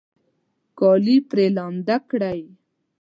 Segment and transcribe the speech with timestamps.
[0.79, 2.41] کالي پرې لامده کړئ